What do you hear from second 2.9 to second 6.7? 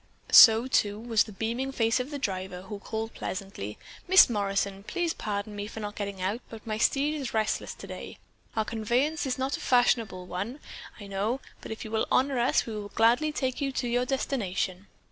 pleasantly: "Miss Morrison, please pardon me for not getting out, but